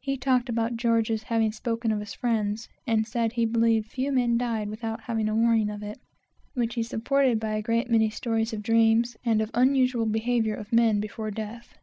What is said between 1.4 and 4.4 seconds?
spoken of his friends, and said he believed few men